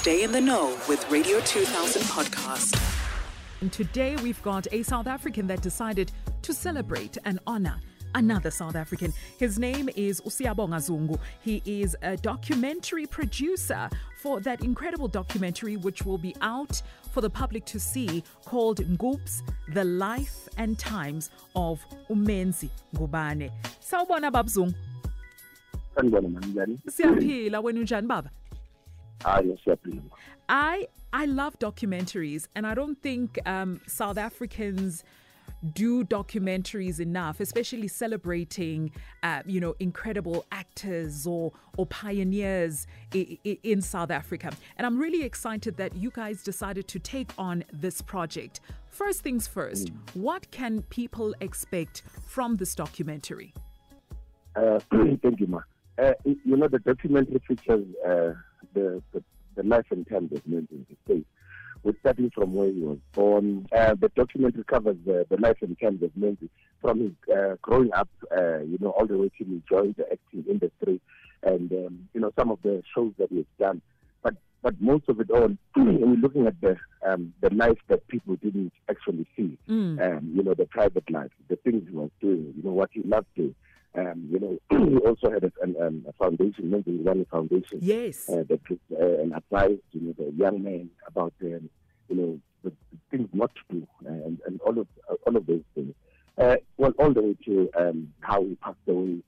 Stay 0.00 0.22
in 0.22 0.32
the 0.32 0.40
know 0.40 0.78
with 0.88 1.04
Radio 1.10 1.40
2000 1.40 2.00
podcast. 2.04 2.74
And 3.60 3.70
today 3.70 4.16
we've 4.22 4.42
got 4.42 4.66
a 4.72 4.82
South 4.82 5.06
African 5.06 5.46
that 5.48 5.60
decided 5.60 6.10
to 6.40 6.54
celebrate 6.54 7.18
and 7.26 7.38
honor 7.46 7.78
another 8.14 8.50
South 8.50 8.76
African. 8.76 9.12
His 9.36 9.58
name 9.58 9.90
is 9.96 10.22
Usiyabonga 10.22 10.80
Zungu. 10.80 11.18
He 11.42 11.62
is 11.66 11.94
a 12.00 12.16
documentary 12.16 13.04
producer 13.06 13.90
for 14.22 14.40
that 14.40 14.64
incredible 14.64 15.06
documentary 15.06 15.76
which 15.76 16.02
will 16.06 16.16
be 16.16 16.34
out 16.40 16.80
for 17.12 17.20
the 17.20 17.28
public 17.28 17.66
to 17.66 17.78
see 17.78 18.24
called 18.46 18.78
Ngubs, 18.78 19.42
The 19.74 19.84
Life 19.84 20.48
and 20.56 20.78
Times 20.78 21.28
of 21.54 21.84
Umenzi 22.08 22.70
Ngubane. 22.94 23.50
Sawubona 23.82 24.32
babzungu. 24.32 24.74
sanibona 25.94 26.28
manjani 26.28 26.78
Siyaphila 26.88 27.60
wena 27.60 27.80
unjani 27.80 28.06
baba? 28.08 28.30
I 30.48 30.86
I 31.12 31.26
love 31.26 31.58
documentaries, 31.58 32.48
and 32.54 32.66
I 32.66 32.74
don't 32.74 33.00
think 33.02 33.38
um, 33.46 33.80
South 33.86 34.16
Africans 34.18 35.04
do 35.74 36.04
documentaries 36.04 37.00
enough, 37.00 37.38
especially 37.40 37.88
celebrating, 37.88 38.90
uh, 39.22 39.42
you 39.44 39.60
know, 39.60 39.74
incredible 39.80 40.46
actors 40.52 41.26
or 41.26 41.52
or 41.76 41.86
pioneers 41.86 42.86
I- 43.14 43.38
I- 43.44 43.58
in 43.62 43.82
South 43.82 44.10
Africa. 44.10 44.52
And 44.78 44.86
I'm 44.86 44.98
really 44.98 45.22
excited 45.22 45.76
that 45.76 45.94
you 45.96 46.10
guys 46.10 46.42
decided 46.42 46.88
to 46.88 46.98
take 46.98 47.30
on 47.36 47.64
this 47.72 48.00
project. 48.00 48.60
First 48.90 49.22
things 49.22 49.46
first, 49.46 49.90
what 50.14 50.50
can 50.50 50.82
people 50.82 51.34
expect 51.40 52.02
from 52.26 52.56
this 52.56 52.74
documentary? 52.74 53.52
uh, 54.56 54.78
thank 55.22 55.38
you 55.40 55.46
ma 55.46 55.60
uh, 55.98 56.12
you 56.24 56.56
know 56.56 56.68
the 56.68 56.78
documentary 56.80 57.40
features 57.46 57.84
uh, 58.08 58.32
the, 58.74 59.02
the 59.12 59.22
the 59.56 59.62
life 59.64 59.86
and 59.90 60.08
times 60.08 60.32
of 60.32 60.46
Nelson 60.46 60.86
State. 61.04 61.26
We're 61.82 61.94
starting 62.00 62.30
from 62.30 62.54
where 62.54 62.70
he 62.70 62.80
was 62.80 62.98
born. 63.12 63.66
Uh, 63.72 63.94
the 63.94 64.10
documentary 64.14 64.64
covers 64.64 64.96
the, 65.06 65.26
the 65.30 65.38
life 65.38 65.56
and 65.62 65.78
times 65.80 66.02
of 66.02 66.10
Menzi 66.18 66.48
from 66.80 67.00
his 67.00 67.12
uh, 67.34 67.56
growing 67.62 67.90
up, 67.94 68.08
uh, 68.36 68.58
you 68.58 68.76
know, 68.80 68.90
all 68.90 69.06
the 69.06 69.16
way 69.16 69.30
till 69.36 69.46
he 69.46 69.62
joined 69.68 69.96
the 69.96 70.04
acting 70.12 70.44
industry 70.48 71.00
and, 71.42 71.72
um, 71.72 72.08
you 72.12 72.20
know, 72.20 72.30
some 72.38 72.50
of 72.50 72.58
the 72.62 72.82
shows 72.94 73.12
that 73.18 73.30
he 73.30 73.36
has 73.38 73.46
done. 73.58 73.80
But 74.22 74.34
but 74.62 74.78
most 74.80 75.08
of 75.08 75.20
it 75.20 75.30
all, 75.30 75.48
you're 75.76 76.16
looking 76.16 76.46
at 76.46 76.60
the 76.60 76.76
um, 77.06 77.32
the 77.40 77.52
life 77.54 77.78
that 77.88 78.06
people 78.08 78.36
didn't 78.36 78.72
actually 78.90 79.26
see, 79.34 79.56
um, 80.00 80.32
you 80.36 80.42
know, 80.42 80.52
the 80.54 80.66
private 80.66 81.10
life, 81.10 81.30
the 81.48 81.56
things 81.56 81.82
he 81.88 81.96
was 81.96 82.10
doing, 82.20 82.52
you 82.56 82.62
know, 82.62 82.72
what 82.72 82.90
he 82.92 83.02
loved 83.02 83.26
doing. 83.34 83.54
Um, 83.94 84.28
you 84.30 84.38
know, 84.38 84.58
we 84.86 84.98
also 84.98 85.30
had 85.30 85.42
a, 85.44 85.86
um, 85.86 86.04
a 86.08 86.12
foundation, 86.12 86.70
Menzi 86.70 87.04
Running 87.04 87.26
Foundation 87.26 87.78
Yes. 87.80 88.28
uh, 88.28 88.44
that 88.48 88.60
uh, 88.70 89.20
and 89.22 89.34
advised 89.34 89.80
you 89.92 90.00
know 90.00 90.14
the 90.16 90.32
young 90.36 90.62
men 90.62 90.90
about 91.08 91.32
um, 91.42 91.68
you 92.08 92.16
know 92.16 92.40
the, 92.62 92.70
the 92.70 92.98
things 93.10 93.28
not 93.32 93.50
to 93.56 93.60
do 93.80 93.86
uh, 94.06 94.10
and, 94.10 94.38
and 94.46 94.60
all 94.60 94.78
of 94.78 94.86
uh, 95.10 95.14
all 95.26 95.36
of 95.36 95.44
those 95.46 95.62
things. 95.74 95.92
Uh, 96.38 96.56
well, 96.76 96.92
all 96.98 97.12
the 97.12 97.20
way 97.20 97.36
to 97.44 97.68
um, 97.76 98.12
how 98.20 98.42
he 98.44 98.54
passed 98.56 98.78
away, 98.86 99.18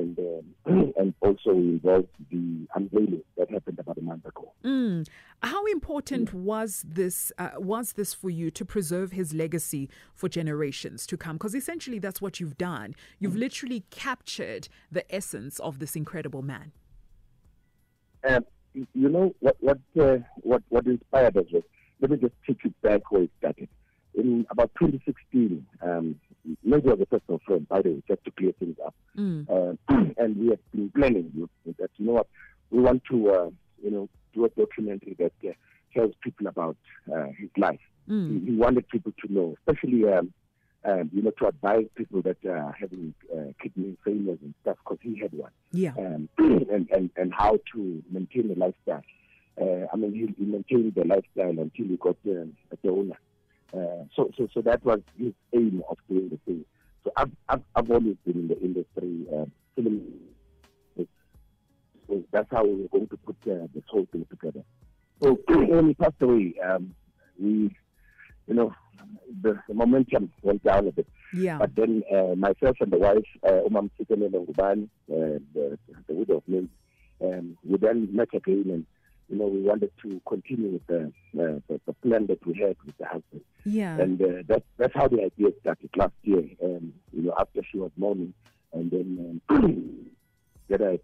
and 0.00 0.18
um, 0.18 0.92
and 0.98 1.14
also 1.20 1.50
involved 1.50 2.08
the 2.30 2.66
unveiling 2.74 3.22
that 3.36 3.50
happened 3.50 3.78
about 3.78 3.98
a 3.98 4.02
month 4.02 4.24
ago. 4.24 4.52
Mm. 4.64 5.06
How 5.42 5.64
important 5.66 6.34
was 6.34 6.84
this 6.86 7.32
uh, 7.38 7.50
was 7.56 7.92
this 7.92 8.14
for 8.14 8.30
you 8.30 8.50
to 8.50 8.64
preserve 8.64 9.12
his 9.12 9.32
legacy 9.32 9.88
for 10.14 10.28
generations 10.28 11.06
to 11.06 11.16
come? 11.16 11.36
Because 11.36 11.54
essentially, 11.54 11.98
that's 11.98 12.20
what 12.20 12.40
you've 12.40 12.58
done. 12.58 12.94
You've 13.18 13.36
literally 13.36 13.84
captured 13.90 14.68
the 14.90 15.04
essence 15.14 15.58
of 15.60 15.78
this 15.78 15.96
incredible 15.96 16.42
man. 16.42 16.72
Um, 18.28 18.44
you 18.74 19.08
know 19.08 19.34
what 19.40 19.56
what 19.60 19.78
uh, 20.00 20.18
what 20.42 20.62
what 20.68 20.86
inspired 20.86 21.36
us 21.36 21.46
was 21.52 21.62
let 22.00 22.10
me 22.10 22.16
just 22.16 22.34
take 22.46 22.64
you 22.64 22.74
back 22.82 23.10
where 23.10 23.22
it 23.22 23.30
started. 23.38 23.68
In 24.14 24.44
about 24.50 24.70
2016, 24.80 25.64
um, 25.82 26.16
maybe 26.64 26.88
was 26.88 27.00
a 27.00 27.06
personal 27.06 27.40
friend, 27.46 27.68
by 27.68 27.82
the 27.82 27.90
way, 27.90 28.02
just 28.08 28.24
to 28.24 28.30
clear 28.32 28.52
things 28.58 28.76
up. 28.84 28.94
Mm. 29.16 29.78
And 30.20 30.36
we 30.36 30.48
have 30.48 30.58
been 30.72 30.90
planning 30.90 31.30
you 31.34 31.48
that 31.78 31.90
you 31.96 32.06
know 32.06 32.12
what 32.12 32.28
we 32.70 32.80
want 32.80 33.02
to 33.10 33.16
uh, 33.30 33.50
you 33.82 33.90
know 33.90 34.08
do 34.34 34.44
a 34.44 34.48
documentary 34.50 35.16
that 35.18 35.32
uh, 35.48 35.52
tells 35.94 36.12
people 36.22 36.46
about 36.46 36.76
uh, 37.12 37.26
his 37.38 37.50
life. 37.56 37.80
Mm. 38.08 38.26
He, 38.44 38.50
he 38.52 38.56
wanted 38.56 38.88
people 38.88 39.12
to 39.24 39.32
know, 39.32 39.56
especially 39.58 40.04
um, 40.12 40.32
um, 40.84 41.10
you 41.12 41.22
know 41.22 41.32
to 41.38 41.46
advise 41.46 41.86
people 41.96 42.22
that 42.22 42.36
are 42.46 42.72
having 42.78 43.14
uh, 43.34 43.52
kidney 43.60 43.96
failures 44.04 44.38
and 44.42 44.54
stuff 44.62 44.76
because 44.84 44.98
he 45.02 45.18
had 45.18 45.32
one 45.32 45.50
Yeah. 45.72 45.92
um, 45.98 46.28
and, 46.38 46.88
and, 46.90 47.10
and 47.16 47.34
how 47.34 47.58
to 47.74 48.02
maintain 48.10 48.50
a 48.50 48.58
lifestyle. 48.58 49.02
Uh, 49.60 49.86
I 49.92 49.96
mean, 49.96 50.12
he, 50.14 50.22
he 50.42 50.50
maintained 50.50 50.94
the 50.94 51.04
lifestyle 51.04 51.50
until 51.64 51.86
he 51.86 51.96
got 51.96 52.16
um, 52.26 52.56
a 52.72 52.76
donor. 52.86 53.18
Uh, 53.74 54.04
so, 54.16 54.30
so, 54.36 54.48
so 54.54 54.60
that 54.62 54.82
was 54.84 55.00
his 55.18 55.32
aim 55.52 55.82
of 55.90 55.98
doing 56.08 56.28
the 56.30 56.38
thing. 56.46 56.64
So 57.04 57.12
I've, 57.16 57.30
I've, 57.48 57.62
I've 57.74 57.90
always 57.90 58.16
been 58.26 58.40
in 58.40 58.48
the 58.48 58.60
industry, 58.60 59.26
uh, 59.34 59.46
that's 62.32 62.48
how 62.50 62.64
we 62.64 62.82
were 62.82 62.88
going 62.88 63.08
to 63.08 63.16
put 63.18 63.36
uh, 63.50 63.66
this 63.74 63.84
whole 63.88 64.06
thing 64.12 64.26
together. 64.30 64.62
So 65.22 65.38
when 65.48 65.88
he 65.88 65.94
passed 65.94 66.14
away, 66.20 66.54
um, 66.64 66.94
we, 67.38 67.74
you 68.46 68.54
know, 68.54 68.74
the, 69.42 69.58
the 69.68 69.74
momentum 69.74 70.32
went 70.42 70.62
down 70.62 70.88
a 70.88 70.92
bit. 70.92 71.06
Yeah. 71.32 71.58
But 71.58 71.74
then 71.76 72.02
uh, 72.12 72.34
myself 72.36 72.76
and 72.80 72.92
the 72.92 72.98
wife, 72.98 73.18
uh, 73.46 73.68
Umam 73.68 73.90
Sikelele 73.98 74.46
Ngubane, 74.46 74.84
uh, 75.10 75.38
the, 75.54 75.78
the 76.06 76.14
widow 76.14 76.38
of 76.38 76.48
Nim, 76.48 76.70
um, 77.22 77.56
we 77.64 77.78
then 77.78 78.08
met 78.12 78.28
again 78.34 78.64
and, 78.66 78.86
you 79.30 79.38
know, 79.38 79.46
we 79.46 79.62
wanted 79.62 79.92
to 80.02 80.20
continue 80.26 80.72
with 80.72 80.86
the, 80.88 81.04
uh, 81.40 81.60
the, 81.68 81.80
the 81.86 81.92
plan 82.02 82.26
that 82.26 82.44
we 82.44 82.54
had 82.54 82.76
with 82.84 82.98
the 82.98 83.06
husband. 83.06 83.42
Yeah. 83.64 83.96
And 83.96 84.20
uh, 84.20 84.42
that, 84.48 84.64
that's 84.76 84.94
how 84.94 85.06
the 85.08 85.22
idea 85.22 85.50
started 85.60 85.90
last 85.96 86.14
year, 86.22 86.44
um, 86.62 86.92
you 87.12 87.22
know, 87.22 87.34
after 87.38 87.60
she 87.70 87.78
was 87.78 87.92
mourning. 87.96 88.34
And 88.72 88.90
then 88.90 89.40
um, 89.48 90.10
that 90.68 90.82
I, 90.82 90.94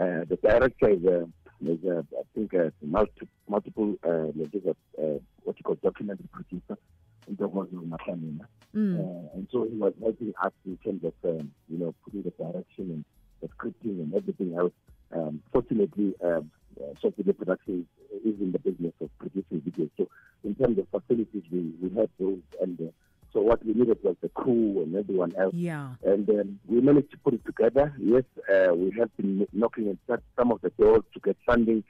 uh, 0.00 0.24
the 0.28 0.38
director 0.40 0.90
is, 0.90 1.04
uh, 1.04 1.26
is 1.66 1.78
uh, 1.84 2.02
I 2.16 2.22
think, 2.34 2.54
uh, 2.54 2.70
multi, 2.80 3.28
multiple, 3.48 3.96
uh, 4.06 4.10
a, 4.10 4.70
uh, 4.70 5.18
what 5.42 5.56
you 5.58 5.64
call 5.64 5.76
documentary 5.82 6.28
producer, 6.32 6.78
in 7.26 7.36
the 7.36 7.48
world 7.48 7.68
of 7.72 7.80
Makamina. 7.80 8.46
Mm. 8.74 8.98
Uh, 8.98 9.28
and 9.34 9.48
so 9.50 9.64
he 9.64 9.76
was 9.76 9.94
helping 10.00 10.32
us 10.42 10.52
in 10.66 10.76
terms 10.78 11.04
of, 11.04 11.14
um, 11.24 11.50
you 11.68 11.78
know, 11.78 11.94
putting 12.04 12.22
the 12.22 12.30
direction 12.30 12.64
and 12.78 13.04
the 13.40 13.48
scripting 13.48 14.00
and 14.00 14.14
everything 14.14 14.54
else. 14.56 14.72
Um, 15.12 15.40
fortunately, 15.52 16.14
um, 16.24 16.50
uh, 16.80 16.94
Sophie 17.00 17.22
Production 17.32 17.86
is 18.24 18.40
in 18.40 18.52
the 18.52 18.58
business 18.58 18.92
of 19.00 19.10
producing 19.18 19.60
videos. 19.60 19.90
So 19.96 20.08
in 20.44 20.54
terms 20.54 20.78
of 20.78 20.86
facilities, 20.90 21.42
we, 21.50 21.72
we 21.80 21.94
had 21.96 22.08
those. 22.18 22.38
And 22.60 22.80
uh, 22.80 22.84
so 23.32 23.40
what 23.42 23.64
we 23.64 23.72
needed 23.74 23.98
was 24.02 24.16
the 24.20 24.28
crew 24.30 24.82
and 24.82 24.94
everyone 24.94 25.34
else. 25.36 25.54
Yeah. 25.54 25.90
And 26.04 26.28
um, 26.30 26.60
we 26.66 26.80
managed 26.80 27.10
to 27.12 27.18
put 27.18 27.34
it 27.34 27.44
together. 27.44 27.92
Yes, 27.98 28.24
uh, 28.52 28.74
we 28.74 28.92
have 28.98 29.14
been 29.16 29.46
knocking 29.52 29.88
at 29.88 29.96
some- 30.06 30.22
some 30.38 30.52
of 30.52 30.60
the 30.60 30.70
doors 30.70 31.02
to 31.14 31.20
get 31.20 31.36
funding. 31.46 31.82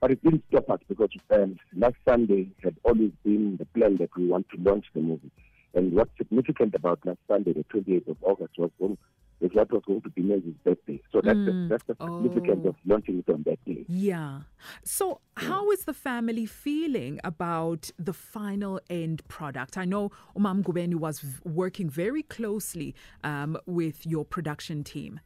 But 0.00 0.12
it 0.12 0.22
didn't 0.22 0.44
stop 0.48 0.70
us 0.70 0.80
because 0.88 1.10
um, 1.30 1.58
last 1.74 1.96
Sunday 2.08 2.50
had 2.62 2.76
always 2.84 3.10
been 3.24 3.56
the 3.56 3.64
plan 3.66 3.96
that 3.96 4.10
we 4.16 4.28
want 4.28 4.46
to 4.50 4.56
launch 4.62 4.86
the 4.94 5.00
movie. 5.00 5.30
And 5.74 5.92
what's 5.92 6.16
significant 6.16 6.74
about 6.76 7.00
last 7.04 7.18
Sunday, 7.26 7.52
the 7.52 7.64
28th 7.64 8.08
of 8.08 8.16
August, 8.22 8.56
was 8.58 8.70
going, 8.78 8.96
is 9.40 9.50
what 9.52 9.70
was 9.72 9.82
going 9.86 10.00
to 10.02 10.10
be 10.10 10.22
Nelly's 10.22 10.54
birthday. 10.64 11.00
So 11.12 11.20
that's, 11.20 11.36
Mm. 11.38 11.46
the, 11.46 11.68
that's 11.68 11.84
the 11.84 11.94
significance 12.00 12.62
Oh. 12.64 12.68
of 12.70 12.76
launching 12.84 13.18
it 13.26 13.32
on 13.32 13.42
that 13.44 13.64
day. 13.64 13.84
Yeah. 13.88 14.40
So, 14.84 15.20
how 15.36 15.70
is 15.70 15.84
the 15.84 15.94
family 15.94 16.44
feeling 16.46 17.20
about 17.22 17.90
the 17.98 18.12
final 18.12 18.80
end 18.90 19.26
product? 19.28 19.78
I 19.78 19.84
know 19.84 20.10
Umam 20.36 20.62
Gubeni 20.62 20.96
was 20.96 21.20
v- 21.20 21.40
working 21.48 21.88
very 21.88 22.22
closely 22.24 22.94
um, 23.22 23.56
with 23.66 24.04
your 24.06 24.24
production 24.24 24.82
team. 24.82 25.20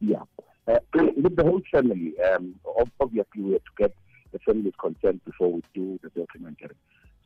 Yeah. 0.00 0.22
Uh, 0.68 0.78
with 1.16 1.34
the 1.36 1.42
whole 1.42 1.62
family, 1.72 2.14
um, 2.20 2.54
obviously 3.00 3.42
we 3.42 3.52
have 3.52 3.64
to 3.64 3.70
get 3.76 3.94
the 4.32 4.38
family's 4.40 4.74
consent 4.80 5.24
before 5.24 5.52
we 5.52 5.62
do 5.74 5.98
the 6.02 6.10
documentary. 6.10 6.76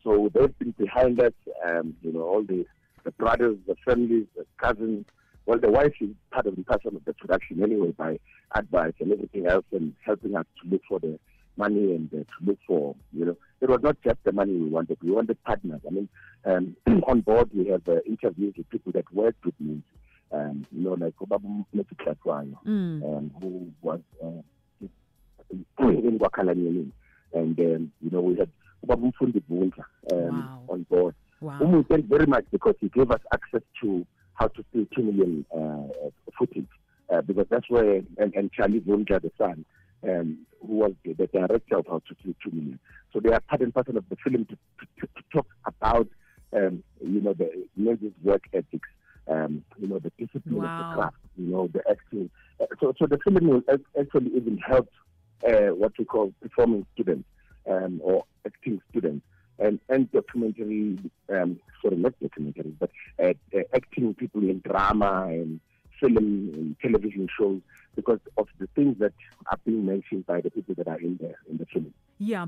So 0.02 0.30
they've 0.32 0.58
been 0.58 0.70
behind 0.78 1.20
us, 1.20 1.32
um, 1.68 1.94
you 2.00 2.12
know, 2.12 2.22
all 2.22 2.42
the, 2.42 2.64
the 3.04 3.10
brothers, 3.12 3.58
the 3.66 3.76
families, 3.84 4.26
the 4.34 4.46
cousins. 4.56 5.04
Well, 5.46 5.58
the 5.58 5.70
wife 5.70 5.94
is 6.00 6.10
part 6.30 6.46
of 6.46 6.56
the 6.56 6.62
person 6.62 6.96
of 6.96 7.04
the 7.04 7.14
production 7.14 7.62
anyway 7.62 7.92
by 7.92 8.18
advice 8.54 8.92
and 9.00 9.12
everything 9.12 9.46
else 9.46 9.64
and 9.72 9.94
helping 10.04 10.36
us 10.36 10.46
to 10.62 10.68
look 10.70 10.82
for 10.88 11.00
the 11.00 11.18
money 11.56 11.94
and 11.94 12.08
uh, 12.12 12.18
to 12.18 12.46
look 12.46 12.58
for, 12.66 12.94
you 13.12 13.24
know, 13.24 13.36
it 13.60 13.68
was 13.68 13.80
not 13.82 13.96
just 14.02 14.18
the 14.24 14.32
money 14.32 14.52
we 14.54 14.68
wanted. 14.68 14.98
We 15.02 15.10
wanted 15.10 15.42
partners. 15.44 15.80
I 15.86 15.90
mean, 15.90 16.08
um, 16.44 16.76
on 17.06 17.20
board 17.22 17.50
we 17.54 17.66
have 17.68 17.82
uh, 17.88 17.96
interviews 18.06 18.54
with 18.56 18.68
people 18.70 18.92
that 18.92 19.12
worked 19.12 19.44
with 19.44 19.58
me, 19.60 19.82
um, 20.32 20.66
you 20.72 20.84
know, 20.84 20.94
like 20.94 21.14
Obabu 21.16 21.64
Metiklatwano 21.74 22.56
Mm. 22.66 23.02
um, 23.02 23.30
who 23.40 23.72
was 23.82 24.00
uh, 24.22 24.86
in 25.88 26.18
Wakalanyelin. 26.18 26.90
And, 27.32 27.58
um, 27.58 27.92
you 28.00 28.10
know, 28.10 28.20
we 28.20 28.36
had 28.36 28.50
Bunga 28.86 29.84
um, 30.12 30.48
Wow. 30.48 30.62
on 30.68 30.82
board. 30.88 31.14
Wow. 31.40 31.58
Whom 31.58 31.72
we 31.72 31.82
thank 31.84 32.06
very 32.06 32.26
much 32.26 32.44
because 32.52 32.74
he 32.80 32.88
gave 32.88 33.10
us 33.10 33.20
access 33.32 33.62
to 33.82 34.06
how 34.40 34.48
to 34.48 34.64
steal 34.70 34.86
2 34.96 35.02
million 35.02 35.46
uh, 35.54 36.08
footage. 36.36 36.66
Uh, 37.12 37.20
because 37.22 37.46
that's 37.50 37.68
where, 37.68 38.02
and, 38.18 38.34
and 38.34 38.52
Charlie 38.52 38.80
Vundla, 38.80 39.20
the 39.20 39.32
son, 39.36 39.64
um, 40.04 40.38
who 40.66 40.74
was 40.74 40.92
the, 41.04 41.12
the 41.12 41.26
director 41.26 41.78
of 41.78 41.86
How 41.88 42.00
to 42.08 42.14
Kill 42.22 42.34
Two 42.42 42.50
Million. 42.52 42.78
So 43.12 43.18
they 43.20 43.32
are 43.32 43.40
part 43.40 43.62
and 43.62 43.74
parcel 43.74 43.96
of 43.96 44.08
the 44.08 44.16
film 44.16 44.46
to, 44.46 44.56
to, 45.00 45.06
to 45.06 45.22
talk 45.32 45.46
about, 45.66 46.08
um, 46.54 46.84
you 47.04 47.20
know, 47.20 47.34
the 47.34 47.66
Menzies 47.76 48.12
work 48.22 48.44
ethics, 48.52 48.88
um, 49.28 49.64
you 49.78 49.88
know, 49.88 49.98
the 49.98 50.12
discipline 50.18 50.62
wow. 50.62 50.80
of 50.80 50.96
the 50.96 51.02
craft, 51.02 51.16
you 51.36 51.50
know, 51.50 51.68
the 51.72 51.82
acting. 51.90 52.30
Uh, 52.60 52.66
so, 52.80 52.94
so 52.98 53.06
the 53.06 53.18
film 53.24 53.48
will 53.48 53.62
actually 53.98 54.30
even 54.36 54.56
help 54.58 54.88
uh, 55.46 55.74
what 55.74 55.92
we 55.98 56.04
call 56.04 56.32
performing 56.40 56.86
students 56.94 57.28
um, 57.68 58.00
or 58.04 58.24
acting 58.46 58.80
students 58.90 59.26
and, 59.60 59.78
and 59.88 60.10
documentary, 60.10 60.98
um, 61.28 61.60
sorry, 61.82 61.96
not 61.96 62.14
documentary, 62.20 62.74
but 62.78 62.90
uh, 63.22 63.34
uh, 63.54 63.60
acting 63.74 64.14
people 64.14 64.42
in 64.42 64.60
drama 64.60 65.26
and 65.28 65.60
film 66.00 66.16
and 66.16 66.76
television 66.80 67.28
shows 67.38 67.60
because 67.94 68.20
of 68.38 68.46
the 68.58 68.66
things 68.74 68.96
that 68.98 69.12
are 69.50 69.58
being 69.64 69.84
mentioned 69.84 70.26
by 70.26 70.40
the 70.40 70.50
people 70.50 70.74
that 70.74 70.88
are 70.88 70.98
in 70.98 71.18
the 71.18 71.34
in 71.48 71.58
the 71.58 71.66
film. 71.66 71.92
Yeah, 72.18 72.46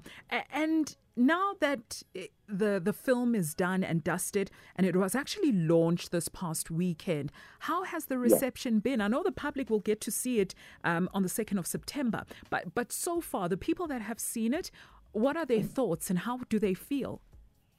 and 0.53 0.95
now 1.17 1.55
that 1.61 2.03
eh, 2.15 2.27
the 2.49 2.81
the 2.83 2.93
film 2.93 3.35
is 3.35 3.55
done 3.55 3.83
and 3.83 4.03
dusted, 4.05 4.51
and 4.77 4.87
it 4.87 4.97
was 4.97 5.15
actually 5.15 5.53
launched 5.53 6.13
this 6.13 6.29
past 6.29 6.71
weekend, 6.71 7.33
how 7.61 7.85
has 7.85 8.07
the 8.07 8.19
reception 8.19 8.75
yeah. 8.75 8.81
been? 8.81 9.01
I 9.01 9.09
know 9.09 9.23
the 9.23 9.33
public 9.33 9.71
will 9.71 9.81
get 9.81 10.01
to 10.03 10.11
see 10.11 10.41
it 10.41 10.55
um, 10.85 11.09
on 11.15 11.23
the 11.23 11.29
second 11.29 11.59
of 11.59 11.67
September, 11.67 12.25
but 12.51 12.75
but 12.75 12.93
so 12.93 13.21
far, 13.21 13.49
the 13.49 13.57
people 13.57 13.87
that 13.89 14.03
have 14.03 14.21
seen 14.21 14.55
it, 14.55 14.71
what 15.13 15.37
are 15.37 15.47
their 15.47 15.63
thoughts 15.63 16.11
and 16.11 16.19
how 16.19 16.41
do 16.49 16.59
they 16.59 16.75
feel? 16.75 17.21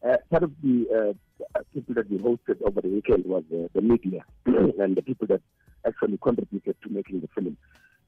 Uh, 0.08 0.18
part 0.30 0.44
of 0.44 0.52
the 0.62 1.16
uh, 1.56 1.60
people 1.74 1.96
that 1.96 2.10
we 2.10 2.18
hosted 2.18 2.62
over 2.66 2.82
the 2.82 2.90
weekend 2.90 3.26
was 3.26 3.44
uh, 3.54 3.68
the 3.74 3.82
media 3.82 4.24
and 4.46 4.96
the 4.96 5.02
people 5.02 5.28
that 5.28 5.42
actually 5.86 6.18
contributed 6.22 6.76
to 6.84 6.90
making 6.90 7.22
the 7.22 7.28
film. 7.34 7.58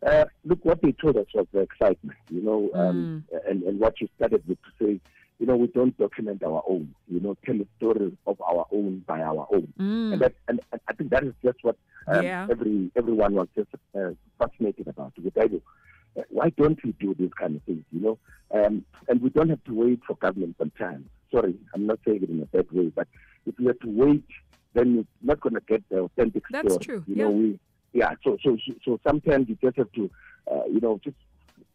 Uh, 0.06 0.26
look, 0.44 0.64
what 0.64 0.82
they 0.82 0.92
told 0.92 1.18
us 1.18 1.26
was 1.34 1.48
the 1.54 1.60
excitement, 1.60 2.18
you 2.30 2.42
know, 2.42 2.70
um, 2.74 3.24
mm. 3.32 3.50
and, 3.50 3.64
and 3.64 3.80
what 3.80 4.00
you 4.02 4.08
started 4.18 4.44
with 4.48 4.58
to 4.64 4.86
say, 4.86 5.00
you 5.40 5.46
know, 5.46 5.56
we 5.56 5.68
don't 5.68 5.98
document 5.98 6.44
our 6.44 6.64
own, 6.68 6.94
you 7.08 7.20
know, 7.20 7.36
tell 7.46 7.56
a 7.56 7.66
story 7.78 8.12
of 8.28 8.42
our 8.42 8.66
own 8.72 9.04
by 9.08 9.22
our 9.22 9.48
own. 9.52 9.74
Mm. 9.80 10.14
And, 10.14 10.22
that, 10.22 10.34
and, 10.48 10.60
and, 10.72 10.82
I 10.88 10.94
think 10.94 11.10
that 11.12 11.24
is 11.24 11.34
just 11.44 11.58
what 11.62 11.78
um, 12.08 12.24
yeah. 12.24 12.48
every 12.50 12.92
everyone 12.96 13.34
was 13.34 13.48
just 13.56 13.70
uh, 13.98 14.12
fascinated 14.38 14.88
about. 14.88 15.14
With 15.22 15.38
uh, 15.38 16.22
why 16.30 16.50
don't 16.50 16.82
we 16.84 16.94
do 16.94 17.14
these 17.18 17.32
kind 17.38 17.56
of 17.56 17.64
things, 17.64 17.84
you 17.92 18.00
know? 18.00 18.18
Um, 18.54 18.86
and 19.16 19.24
we 19.24 19.30
don't 19.30 19.50
have 19.50 19.64
to 19.64 19.74
wait 19.74 20.02
for 20.06 20.16
government 20.18 20.56
sometimes. 20.58 21.08
Sorry, 21.32 21.56
I'm 21.74 21.86
not 21.88 22.00
saying 22.06 22.24
it 22.24 22.30
in 22.30 22.42
a 22.42 22.46
bad 22.46 22.70
way, 22.72 22.92
but 22.94 23.08
if 23.46 23.58
we 23.58 23.68
have 23.68 23.80
to 23.80 23.88
wait, 23.90 24.26
then 24.74 24.94
you're 24.94 25.06
not 25.22 25.40
going 25.40 25.56
to 25.56 25.62
get 25.62 25.88
the 25.90 26.00
authentic 26.00 26.44
That's 26.52 26.74
story. 26.74 26.86
true. 26.86 27.04
You 27.08 27.16
yeah. 27.16 27.24
know, 27.24 27.32
we 27.32 27.60
yeah. 27.94 28.14
So 28.26 28.38
so 28.44 28.58
so 28.84 29.00
sometimes 29.08 29.48
you 29.48 29.58
just 29.64 29.78
have 29.78 29.92
to, 29.94 30.12
uh, 30.52 30.66
you 30.66 30.82
know, 30.82 31.00
just 31.02 31.16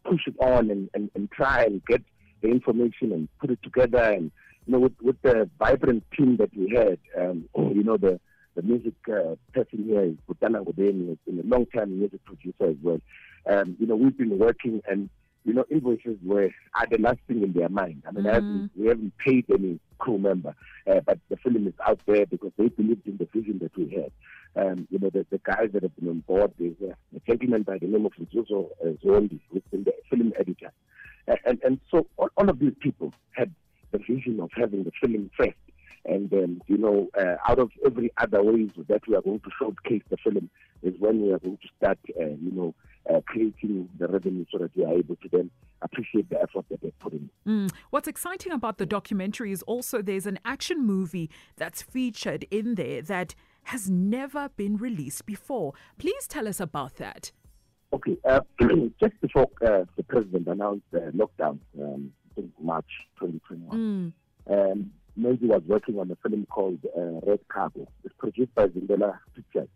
push 0.05 0.21
it 0.27 0.35
on 0.39 0.69
and, 0.69 0.89
and, 0.93 1.09
and 1.15 1.31
try 1.31 1.63
and 1.63 1.83
get 1.85 2.03
the 2.41 2.49
information 2.49 3.11
and 3.11 3.27
put 3.39 3.49
it 3.49 3.61
together. 3.63 4.03
And 4.03 4.31
you 4.67 4.73
know, 4.73 4.79
with, 4.79 4.93
with 5.01 5.19
the 5.23 5.49
vibrant 5.57 6.03
team 6.15 6.37
that 6.37 6.55
we 6.55 6.69
had, 6.75 6.99
um, 7.19 7.49
you 7.55 7.83
know, 7.83 7.97
the 7.97 8.19
the 8.53 8.61
music 8.61 8.93
uh, 9.07 9.35
person 9.53 9.85
here 9.85 10.03
is 10.03 10.15
Butana 10.29 10.63
Godeni, 10.63 11.09
has 11.09 11.17
been 11.25 11.39
a 11.39 11.47
long 11.47 11.65
time 11.67 11.97
music 11.97 12.23
producer 12.25 12.69
as 12.69 12.75
well. 12.83 13.01
Um, 13.49 13.75
you 13.79 13.87
know, 13.87 13.95
we've 13.95 14.15
been 14.15 14.37
working 14.37 14.83
and 14.87 15.09
you 15.43 15.53
know, 15.53 15.65
invoices 15.69 16.17
were 16.23 16.49
are 16.75 16.87
the 16.89 16.97
last 16.99 17.19
thing 17.27 17.43
in 17.43 17.53
their 17.53 17.69
mind. 17.69 18.03
I 18.07 18.11
mean, 18.11 18.25
mm. 18.25 18.33
haven't, 18.33 18.71
we 18.75 18.87
haven't 18.87 19.13
paid 19.17 19.45
any 19.49 19.79
crew 19.97 20.17
member, 20.17 20.55
uh, 20.87 20.99
but 21.05 21.19
the 21.29 21.37
film 21.37 21.67
is 21.67 21.73
out 21.85 21.99
there 22.05 22.25
because 22.25 22.51
they 22.57 22.69
believed 22.69 23.07
in 23.07 23.17
the 23.17 23.27
vision 23.33 23.59
that 23.59 23.75
we 23.77 23.89
had. 23.89 24.11
Um, 24.55 24.87
you 24.91 24.99
know, 24.99 25.09
the, 25.09 25.25
the 25.29 25.39
guys 25.39 25.69
that 25.73 25.83
have 25.83 25.95
been 25.95 26.09
on 26.09 26.19
board, 26.19 26.51
there's 26.59 26.75
a, 26.81 26.95
a 27.15 27.19
gentleman 27.25 27.63
by 27.63 27.77
the 27.77 27.87
name 27.87 28.05
of 28.05 28.13
Nzuzo 28.13 28.69
uh, 28.81 28.89
Zondi, 29.03 29.39
who's 29.49 29.63
been 29.71 29.83
the 29.83 29.93
film 30.09 30.33
editor. 30.39 30.71
Uh, 31.27 31.35
and, 31.45 31.59
and 31.63 31.79
so 31.89 32.07
all, 32.17 32.29
all 32.37 32.49
of 32.49 32.59
these 32.59 32.73
people 32.79 33.13
had 33.31 33.53
the 33.91 33.99
vision 33.99 34.39
of 34.39 34.49
having 34.55 34.83
the 34.83 34.91
film 34.99 35.29
first. 35.37 35.57
And, 36.03 36.33
um, 36.33 36.61
you 36.67 36.77
know, 36.77 37.09
uh, 37.17 37.35
out 37.47 37.59
of 37.59 37.69
every 37.85 38.11
other 38.17 38.41
ways 38.43 38.71
that 38.89 39.07
we 39.07 39.15
are 39.15 39.21
going 39.21 39.39
to 39.39 39.49
showcase 39.59 40.01
the 40.09 40.17
film 40.17 40.49
is 40.81 40.95
when 40.99 41.21
we 41.21 41.31
are 41.31 41.39
going 41.39 41.57
to 41.57 41.67
start, 41.77 41.99
uh, 42.19 42.25
you 42.25 42.51
know, 42.51 42.73
uh, 43.11 43.21
creating 43.25 43.89
the 43.99 44.07
revenue 44.07 44.45
so 44.51 44.57
that 44.57 44.75
we 44.75 44.83
are 44.83 44.93
able 44.93 45.15
to 45.17 45.29
then 45.29 45.49
appreciate 45.81 46.29
the 46.29 46.41
effort 46.41 46.65
that 46.69 46.81
they 46.81 46.91
put 46.99 47.13
in. 47.13 47.29
Mm. 47.47 47.71
What's 47.89 48.07
exciting 48.07 48.51
about 48.51 48.77
the 48.77 48.85
documentary 48.85 49.51
is 49.51 49.61
also 49.63 50.01
there's 50.01 50.27
an 50.27 50.39
action 50.45 50.85
movie 50.85 51.29
that's 51.57 51.81
featured 51.81 52.45
in 52.51 52.75
there 52.75 53.01
that 53.01 53.35
has 53.63 53.89
never 53.89 54.49
been 54.49 54.77
released 54.77 55.25
before. 55.25 55.73
Please 55.97 56.27
tell 56.27 56.47
us 56.47 56.59
about 56.59 56.95
that. 56.95 57.31
Okay, 57.93 58.17
uh, 58.25 58.41
just 58.99 59.19
before 59.21 59.47
uh, 59.65 59.83
the 59.97 60.03
president 60.07 60.47
announced 60.47 60.85
the 60.91 61.11
lockdown 61.13 61.59
um, 61.79 62.11
in 62.37 62.51
March 62.61 62.85
2021, 63.19 64.13
mm. 64.47 64.71
um, 64.71 64.91
was 65.17 65.61
working 65.67 65.99
on 65.99 66.09
a 66.09 66.15
film 66.27 66.45
called 66.49 66.79
uh, 66.97 67.19
Red 67.27 67.39
Cargo. 67.49 67.87
It's 68.05 68.15
produced 68.17 68.55
by 68.55 68.67
Zindela 68.67 69.19
Pictures. 69.35 69.67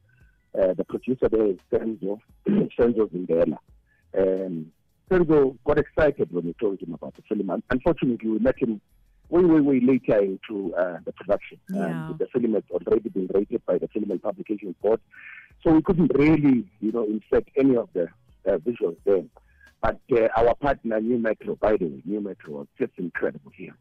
Uh, 0.57 0.73
the 0.73 0.85
producer 0.85 1.27
there 1.29 1.47
is 1.47 1.57
Senzo, 1.71 2.19
Senzo 2.47 3.09
Zindela. 3.11 3.57
Um, 4.17 4.71
Senzo 5.09 5.57
got 5.65 5.77
excited 5.77 6.31
when 6.31 6.45
we 6.45 6.53
told 6.53 6.81
him 6.81 6.93
about 6.93 7.15
the 7.15 7.21
film. 7.23 7.63
Unfortunately, 7.69 8.29
we 8.29 8.39
met 8.39 8.57
him 8.57 8.79
way, 9.29 9.43
way, 9.43 9.59
way 9.59 9.79
later 9.81 10.19
into 10.19 10.73
uh, 10.75 10.97
the 11.05 11.11
production. 11.11 11.59
Yeah. 11.69 11.85
Um, 11.85 12.15
the 12.19 12.27
film 12.27 12.53
had 12.53 12.63
already 12.71 13.09
been 13.09 13.29
rated 13.33 13.65
by 13.65 13.77
the 13.77 13.87
Film 13.89 14.09
and 14.11 14.21
Publication 14.21 14.75
Board. 14.81 15.01
So 15.63 15.71
we 15.71 15.81
couldn't 15.81 16.11
really, 16.15 16.65
you 16.79 16.91
know, 16.91 17.05
insert 17.05 17.47
any 17.55 17.75
of 17.75 17.89
the 17.93 18.07
uh, 18.47 18.57
visuals 18.57 18.97
there. 19.05 19.23
But 19.81 19.99
uh, 20.11 20.27
our 20.37 20.55
partner, 20.55 20.99
NuMetro, 20.99 21.59
by 21.59 21.77
the 21.77 21.85
way, 21.85 22.03
NuMetro 22.07 22.49
was 22.49 22.67
just 22.79 22.93
incredible 22.97 23.51
here. 23.55 23.75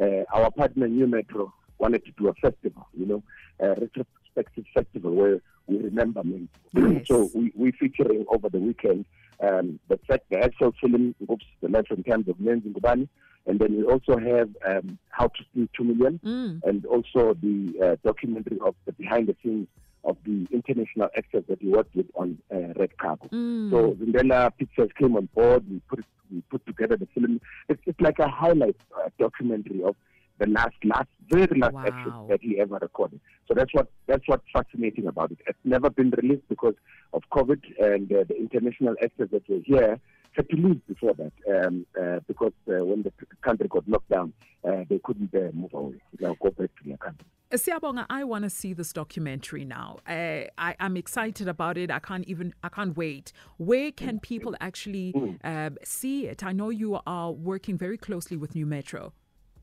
Uh, 0.00 0.24
our 0.32 0.50
partner, 0.50 0.88
NuMetro, 0.88 1.52
wanted 1.78 2.04
to 2.04 2.12
do 2.12 2.28
a 2.28 2.34
festival, 2.34 2.86
you 2.96 3.06
know, 3.06 3.22
a 3.58 3.68
retrospective 3.70 4.64
festival 4.74 5.14
where 5.14 5.40
we 5.70 5.78
remember 5.78 6.22
me. 6.24 6.48
Yes. 6.74 7.06
so 7.06 7.30
we, 7.34 7.52
we're 7.54 7.72
featuring 7.72 8.24
over 8.28 8.48
the 8.48 8.58
weekend 8.58 9.04
um, 9.42 9.78
the 9.88 9.98
fact 10.06 10.24
the 10.30 10.38
actual 10.38 10.72
film, 10.80 11.14
Oops, 11.30 11.44
The 11.62 11.68
Life 11.68 11.86
and 11.90 12.04
Times 12.04 12.28
of 12.28 12.36
Menzi 12.36 12.72
Ngubane, 12.72 13.08
and 13.46 13.58
then 13.58 13.76
we 13.76 13.84
also 13.84 14.18
have 14.18 14.50
um, 14.66 14.98
How 15.10 15.28
to 15.28 15.44
Steal 15.50 15.66
2 15.76 15.84
Million, 15.84 16.20
mm. 16.24 16.60
and 16.68 16.84
also 16.86 17.34
the 17.34 17.74
uh, 17.82 17.96
documentary 18.04 18.58
of 18.64 18.74
the 18.86 18.92
behind 18.92 19.28
the 19.28 19.36
scenes 19.42 19.68
of 20.04 20.16
the 20.24 20.46
international 20.50 21.08
actors 21.16 21.44
that 21.48 21.62
we 21.62 21.70
worked 21.70 21.94
with 21.94 22.06
on 22.14 22.38
uh, 22.52 22.72
Red 22.76 22.96
Cargo. 22.98 23.28
Mm. 23.28 23.70
So 23.70 23.96
Zindela 24.00 24.50
Pictures 24.56 24.90
came 24.98 25.16
on 25.16 25.28
board. 25.34 25.64
We 25.70 25.80
put 25.88 26.04
we 26.30 26.42
put 26.42 26.64
together 26.66 26.96
the 26.96 27.08
film. 27.14 27.40
It's, 27.68 27.80
it's 27.86 28.00
like 28.00 28.18
a 28.18 28.28
highlight 28.28 28.76
uh, 28.96 29.08
documentary 29.18 29.82
of 29.82 29.96
the 30.38 30.46
last, 30.46 30.76
last, 30.84 31.08
very 31.28 31.60
last 31.60 31.74
wow. 31.74 31.84
action 31.86 32.12
that 32.28 32.40
he 32.40 32.58
ever 32.58 32.78
recorded. 32.80 33.20
So 33.50 33.54
that's 33.56 33.74
what 33.74 33.88
that's 34.06 34.22
what's 34.26 34.44
fascinating 34.52 35.08
about 35.08 35.32
it. 35.32 35.38
It's 35.44 35.58
never 35.64 35.90
been 35.90 36.10
released 36.10 36.48
because 36.48 36.74
of 37.12 37.22
COVID 37.32 37.60
and 37.80 38.10
uh, 38.12 38.22
the 38.28 38.36
international 38.36 38.94
actors 39.02 39.28
that 39.32 39.48
were 39.48 39.58
here 39.64 39.98
had 40.36 40.48
to 40.50 40.56
leave 40.56 40.86
before 40.86 41.14
that 41.14 41.32
um, 41.66 41.84
uh, 42.00 42.20
because 42.28 42.52
uh, 42.68 42.84
when 42.84 43.02
the 43.02 43.12
country 43.42 43.66
got 43.66 43.88
locked 43.88 44.08
down, 44.08 44.32
uh, 44.64 44.84
they 44.88 45.00
couldn't 45.02 45.34
uh, 45.34 45.50
move 45.52 45.74
away. 45.74 46.00
Now 46.20 46.36
go 46.40 46.50
back 46.50 46.70
to 46.80 46.88
their 46.88 46.96
country. 46.98 47.26
Siyabonga, 47.52 48.06
I 48.08 48.22
want 48.22 48.44
to 48.44 48.50
see 48.50 48.72
this 48.72 48.92
documentary 48.92 49.64
now. 49.64 49.98
Uh, 50.06 50.44
I, 50.56 50.76
am 50.78 50.96
excited 50.96 51.48
about 51.48 51.76
it. 51.76 51.90
I 51.90 51.98
can't 51.98 52.24
even, 52.28 52.54
I 52.62 52.68
can't 52.68 52.96
wait. 52.96 53.32
Where 53.56 53.90
can 53.90 54.18
Mm. 54.18 54.22
people 54.22 54.54
actually 54.60 55.12
uh, 55.42 55.70
see 55.82 56.28
it? 56.28 56.44
I 56.44 56.52
know 56.52 56.70
you 56.70 57.00
are 57.04 57.32
working 57.32 57.76
very 57.76 57.98
closely 57.98 58.36
with 58.36 58.54
NuMetro. 58.54 59.10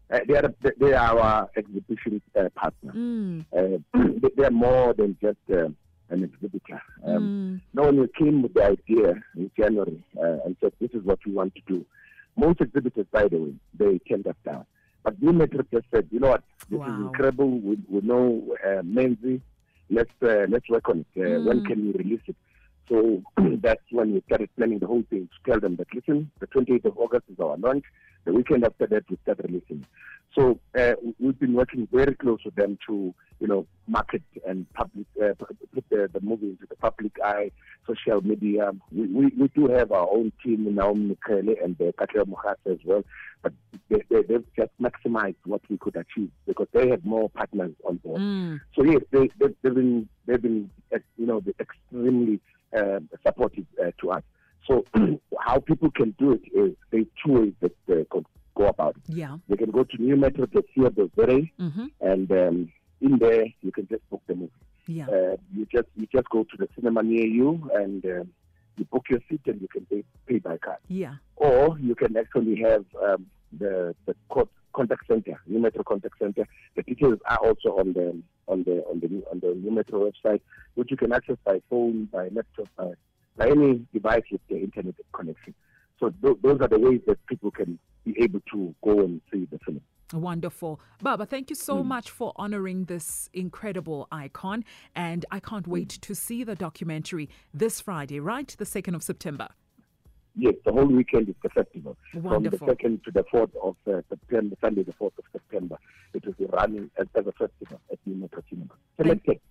Uh, 0.10 0.20
they, 0.28 0.36
are, 0.36 0.54
they 0.80 0.94
are 0.94 1.20
our 1.20 1.50
exhibition 1.58 2.22
uh, 2.40 2.48
partner. 2.56 2.94
Mm. 2.94 3.46
Uh, 3.58 4.30
they, 4.38 4.46
are 4.46 4.52
more 4.52 4.94
than 4.94 5.18
just 5.22 5.38
uh, 5.52 5.68
an 6.10 6.24
exhibitor. 6.24 6.82
Um, 7.06 7.14
Mm. 7.14 7.62
No 7.74 7.84
one 7.84 8.08
came 8.18 8.42
with 8.42 8.54
the 8.54 8.64
idea 8.64 9.16
in 9.36 9.52
January 9.58 10.04
uh, 10.18 10.38
and 10.46 10.56
said, 10.62 10.72
this 10.80 10.92
is 10.94 11.04
what 11.04 11.20
we 11.26 11.34
want 11.34 11.54
to 11.56 11.62
do. 11.68 11.86
Most 12.38 12.62
exhibitors, 12.62 13.06
by 13.12 13.28
the 13.28 13.38
way, 13.38 13.54
they 13.78 14.00
turned 14.10 14.28
us 14.28 14.36
down. 14.46 14.66
But 15.04 15.20
NuMetro 15.22 15.66
just 15.72 15.86
said, 15.94 16.08
you 16.12 16.20
know 16.20 16.30
what, 16.30 16.44
this 16.70 16.80
is 16.80 16.86
incredible. 17.08 17.50
We, 17.50 17.78
we 17.90 18.02
know 18.02 18.56
uh, 18.64 18.82
Menzi. 18.84 19.42
Let's, 19.90 20.12
uh, 20.22 20.46
let's 20.50 20.70
work 20.70 20.88
on 20.90 21.06
it. 21.16 21.20
Uh, 21.38 21.42
When 21.42 21.62
Mm. 21.62 21.66
can 21.68 21.86
we 21.88 21.92
release 21.94 22.22
it? 22.28 22.36
So 22.90 23.22
that's 23.62 23.84
when 23.92 24.14
we 24.14 24.22
started 24.28 24.50
planning 24.56 24.80
the 24.80 24.88
whole 24.88 25.04
thing 25.10 25.28
to 25.28 25.52
tell 25.52 25.60
them 25.60 25.76
that, 25.78 25.88
listen, 25.94 26.32
the 26.40 26.48
28th 26.48 26.86
of 26.86 26.98
August 26.98 27.26
is 27.32 27.40
our 27.40 27.58
launch. 27.58 27.84
The 28.26 28.34
weekend 28.34 28.66
after 28.66 28.88
that, 28.88 29.04
we 29.10 29.18
start 29.24 29.40
releasing. 29.44 29.86
So 30.38 30.60
uh, 30.78 30.94
we've 31.20 31.40
been 31.40 31.54
working 31.54 31.88
very 31.92 32.14
close 32.14 32.40
with 32.46 32.54
them 32.54 32.78
to, 32.88 33.12
you 33.40 33.48
know, 33.48 33.66
market 33.88 34.22
and 34.48 34.72
public, 34.74 35.08
uh, 35.20 35.34
put 35.34 35.84
the, 35.90 36.10
the 36.14 36.22
movie 36.22 36.50
into 36.50 36.68
the 36.70 36.76
public 36.76 37.14
eye, 37.24 37.50
social 37.88 38.22
media. 38.22 38.72
We, 38.92 39.08
we, 39.08 39.26
we 39.36 39.48
do 39.48 39.68
have 39.68 39.92
our 39.92 40.08
own 40.08 40.32
team, 40.44 40.76
Naomi 40.76 41.16
Mikhele 41.16 41.64
and 41.64 41.76
uh, 41.82 42.26
Mukhasa 42.26 42.72
as 42.72 42.78
well, 42.86 43.04
but 43.42 43.52
they, 43.90 44.04
they, 44.12 44.22
they've 44.22 44.46
just 44.56 44.70
maximized 44.80 45.38
what 45.46 45.62
we 45.70 45.78
could 45.80 45.96
achieve 45.96 46.30
because 46.46 46.68
they 46.72 46.88
had 46.88 47.04
more 47.04 47.30
partners 47.30 47.74
on 47.84 47.96
board. 47.98 48.22
Mm. 48.22 48.60
So 48.76 48.84
yes, 48.84 49.02
they, 49.10 49.32
they, 49.40 49.56
they've 49.64 49.74
been, 49.74 50.08
they've 50.28 50.42
been, 50.42 50.70
uh, 50.94 51.00
you 51.18 51.26
know, 51.26 51.42
extremely 51.60 52.40
uh, 52.78 53.00
supportive 53.26 53.66
uh, 53.84 53.90
to 54.02 54.12
us. 54.12 54.24
So 54.68 54.86
how 55.40 55.60
people 55.62 55.90
can 55.90 56.12
do 56.20 56.34
it 56.34 56.42
is 56.54 56.76
there's 56.92 57.08
two 57.26 57.32
ways 57.32 57.54
that 57.62 57.76
they 57.88 58.06
could 58.12 58.26
go 58.54 58.68
about 58.68 58.97
it. 58.97 58.97
Yeah. 59.08 59.38
They 59.50 59.56
can 59.58 59.72
go 59.72 59.84
to 59.84 59.98
numetro.co.za 59.98 61.50
Mm-hmm. 61.60 61.86
and 62.02 62.32
um, 62.32 62.72
in 63.02 63.18
there 63.20 63.46
you 63.62 63.72
can 63.72 63.88
just 63.88 64.08
book 64.10 64.22
the 64.28 64.36
movie. 64.36 64.52
Yeah. 64.88 65.08
Uh, 65.08 65.36
you 65.54 65.66
just 65.72 65.88
you 65.96 66.08
just 66.12 66.30
go 66.30 66.44
to 66.44 66.58
the 66.58 66.68
cinema 66.76 67.04
near 67.04 67.26
you 67.26 67.70
and 67.76 68.04
um, 68.06 68.30
you 68.78 68.86
book 68.86 69.06
your 69.10 69.20
seat 69.30 69.42
and 69.46 69.62
you 69.62 69.68
can 69.68 69.86
pay, 69.86 70.04
pay 70.28 70.40
by 70.40 70.58
card. 70.58 70.78
Yeah. 70.88 71.16
Or 71.36 71.78
you 71.80 71.96
can 71.96 72.16
actually 72.18 72.62
have 72.62 72.86
um, 73.04 73.26
the 73.58 73.96
the 74.06 74.16
co- 74.30 74.50
contact 74.74 75.08
center, 75.08 75.40
NuMetro 75.50 75.84
contact 75.86 76.18
center. 76.20 76.46
The 76.76 76.84
details 76.84 77.20
are 77.26 77.38
also 77.38 77.70
on 77.80 77.94
the 77.94 78.22
on 78.48 78.64
the 78.64 78.84
on 78.90 79.00
the 79.00 79.24
on 79.32 79.40
the 79.40 79.48
NuMetro 79.48 80.10
website, 80.12 80.42
which 80.76 80.90
you 80.92 80.98
can 80.98 81.12
access 81.12 81.38
by 81.44 81.62
phone, 81.70 82.06
by 82.06 82.30
laptop, 82.30 82.68
by, 82.78 82.92
by 83.38 83.50
any 83.50 83.86
device 83.94 84.24
with 84.32 84.42
the 84.50 84.58
internet 84.60 84.96
connection. 85.14 85.54
So 86.08 86.14
th- 86.22 86.42
those 86.42 86.62
are 86.62 86.68
the 86.68 86.80
ways 86.80 87.02
that 87.08 87.26
people 87.28 87.52
can 87.52 87.78
be 88.06 88.16
able 88.20 88.40
to 88.52 88.74
go 88.84 89.00
and 89.02 89.22
see 89.32 89.46
the 89.52 89.60
film. 89.60 89.82
Wonderful. 90.14 90.80
Baba, 91.02 91.26
thank 91.26 91.50
you 91.50 91.56
so 91.56 91.84
much 91.84 92.10
for 92.10 92.32
honoring 92.38 92.86
this 92.86 93.30
incredible 93.34 94.08
icon. 94.10 94.64
And 94.96 95.26
I 95.32 95.42
can't 95.42 95.68
wait 95.68 95.90
to 95.90 96.16
see 96.16 96.46
the 96.46 96.56
documentary 96.56 97.30
this 97.54 97.82
Friday, 97.82 98.22
right? 98.22 98.48
The 98.58 98.64
2nd 98.64 98.96
of 98.96 99.04
September. 99.04 99.50
Yes, 100.40 100.54
the 100.64 100.72
whole 100.72 100.86
weekend 100.86 101.28
is 101.28 101.36
the 101.44 101.50
festival. 101.50 101.98
Wonderful. 102.14 102.60
From 102.60 102.68
the 102.68 102.76
2nd 102.76 103.04
to 103.04 103.12
the 103.12 103.24
4th 103.24 103.52
of 103.62 103.76
uh, 103.92 104.02
September, 104.08 104.56
Sunday 104.62 104.84
the 104.84 104.94
4th 104.94 105.18
of 105.18 105.26
September, 105.34 105.78
it 106.14 106.26
will 106.26 106.34
be 106.34 106.46
running 106.46 106.90
as, 106.98 107.08
as 107.16 107.26
a 107.28 107.32
festival 107.34 107.82
at 107.92 107.98
NuMetro 108.08 108.44
Cinema. 108.50 108.76
Selected 108.96 109.42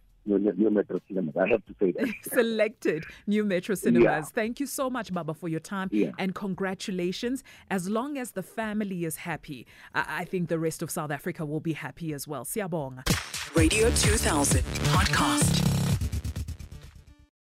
New, 0.70 0.82
NuMetro 0.82 1.00
Cinema. 1.08 1.32
I 1.40 1.48
have 1.48 1.64
to 1.66 1.74
say 1.80 1.92
that. 1.92 2.08
Selected 2.32 3.04
NuMetro 3.28 3.76
Cinemas. 3.76 4.02
Yeah. 4.04 4.22
Thank 4.22 4.60
you 4.60 4.66
so 4.66 4.90
much, 4.90 5.12
Baba, 5.12 5.34
for 5.34 5.48
your 5.48 5.60
time. 5.60 5.88
Yeah. 5.92 6.12
And 6.18 6.34
congratulations. 6.34 7.42
As 7.70 7.88
long 7.88 8.18
as 8.18 8.32
the 8.32 8.42
family 8.42 9.04
is 9.04 9.16
happy, 9.16 9.66
I, 9.94 10.04
I 10.20 10.24
think 10.24 10.48
the 10.48 10.58
rest 10.58 10.82
of 10.82 10.90
South 10.90 11.10
Africa 11.10 11.44
will 11.44 11.60
be 11.60 11.72
happy 11.74 12.12
as 12.12 12.26
well. 12.26 12.44
Siyabonga. 12.44 13.04
Radio 13.56 13.90
2000 13.90 14.62
podcast. 14.62 15.85